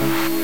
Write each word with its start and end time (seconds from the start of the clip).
Thank 0.00 0.37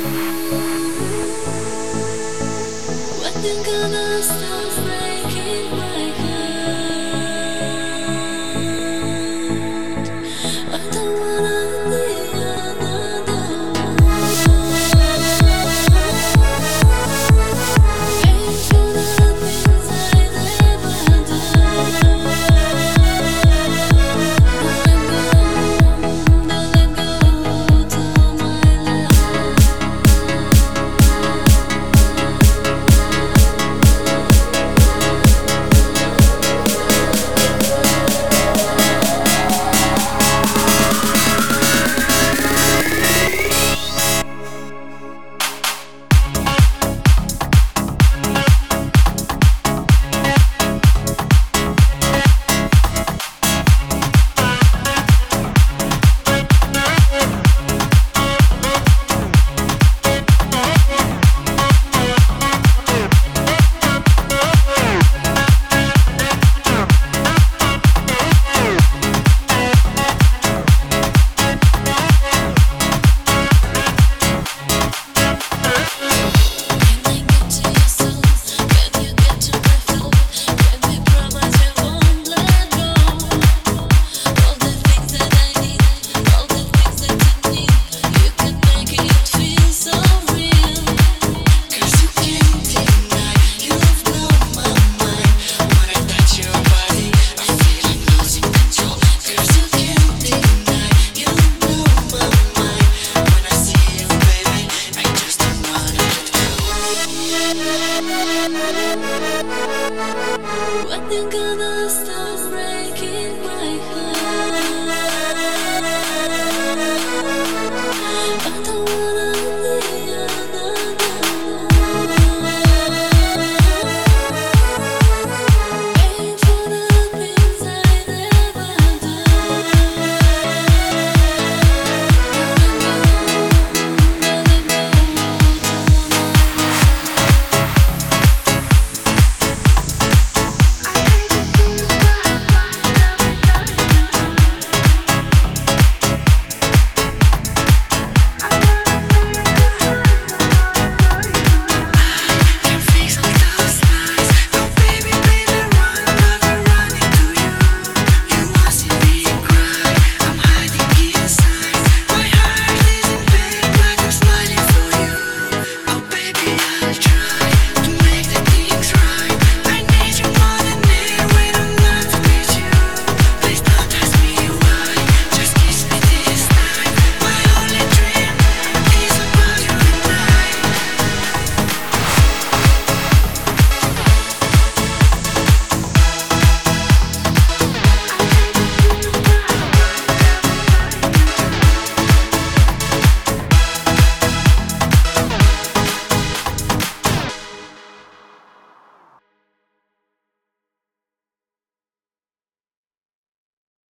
When 110.89 111.03
the 111.09 111.21
gonna 111.31 111.91
stop 111.91 112.39
breaking 112.51 113.44